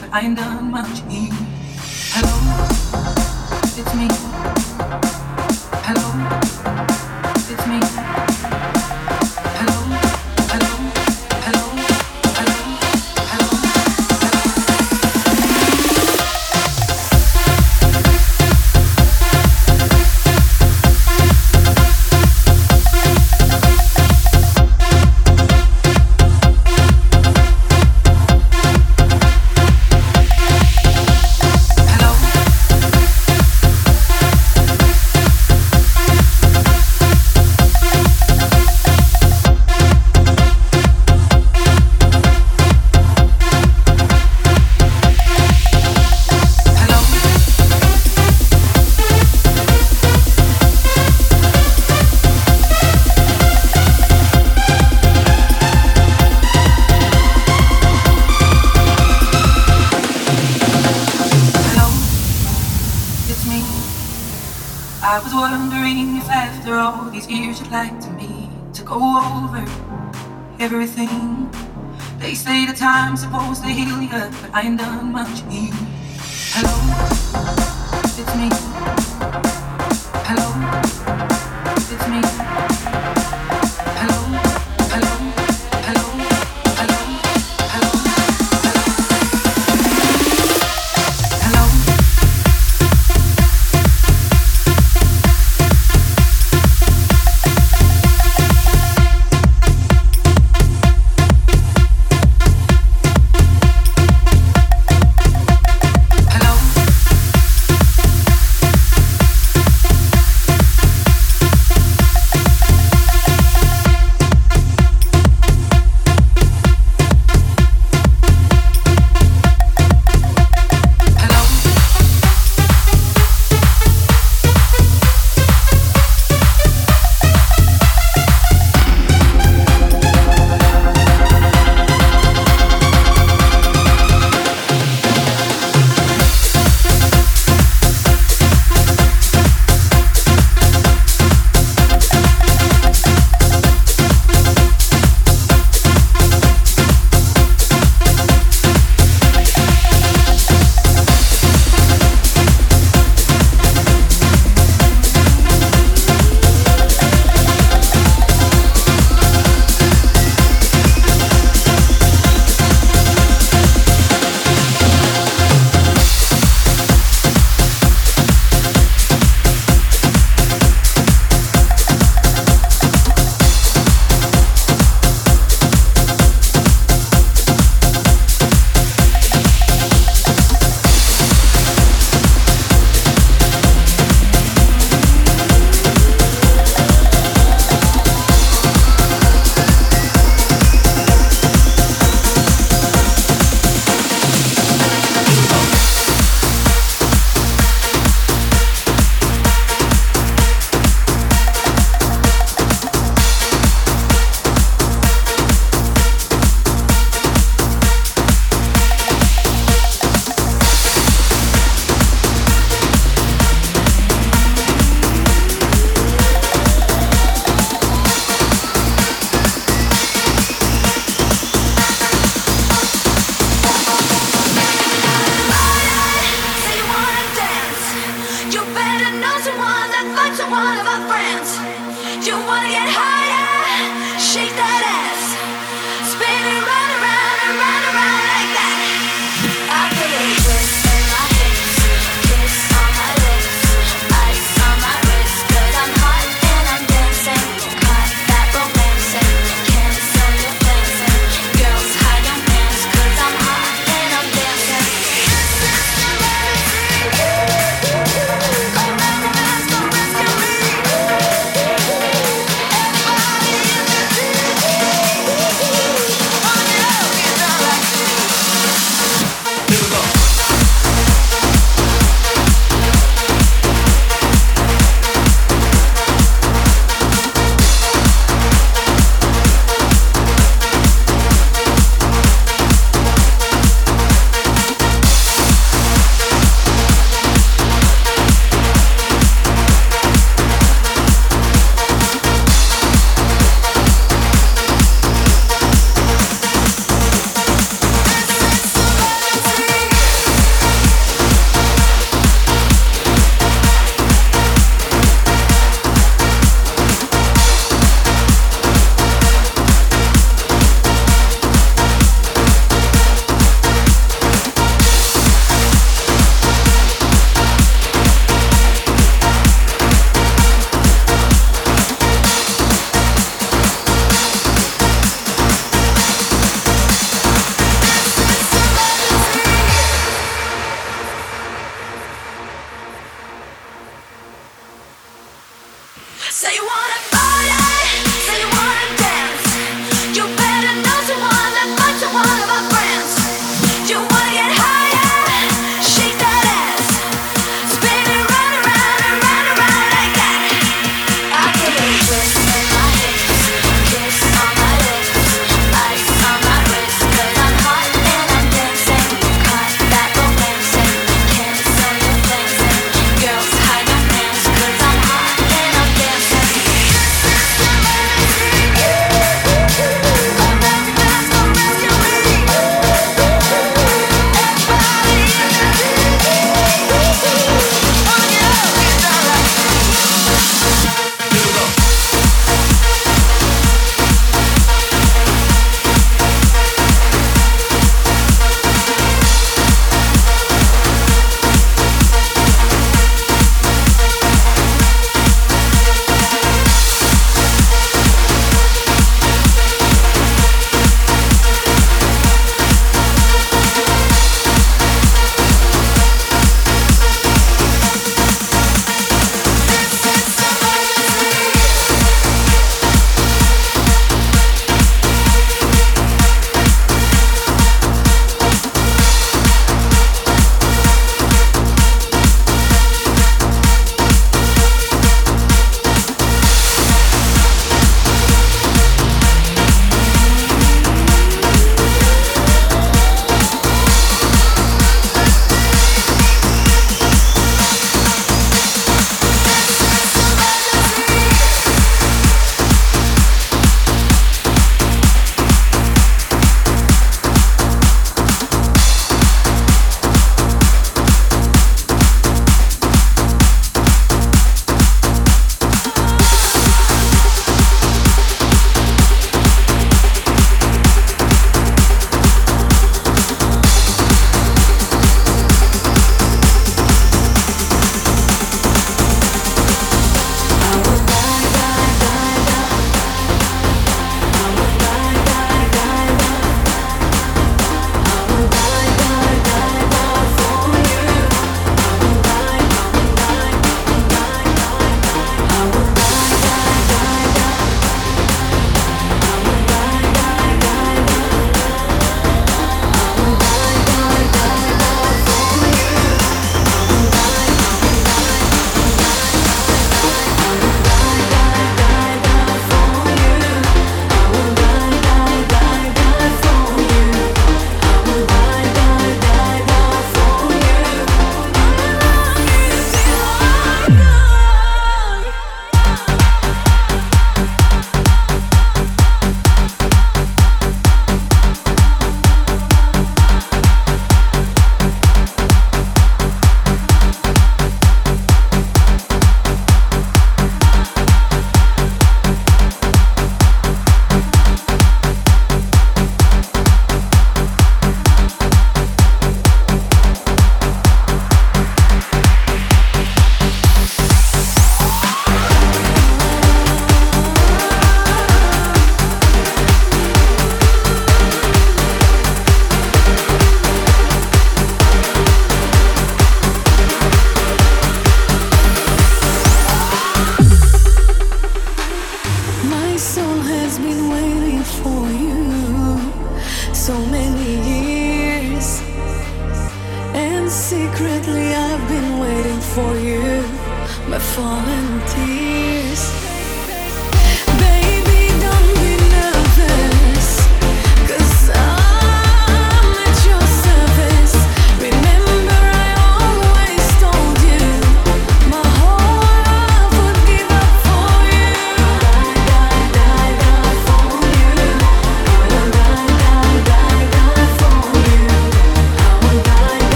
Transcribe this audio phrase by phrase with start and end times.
[0.00, 1.65] but I ain't done much either.
[74.56, 75.44] ainda mais.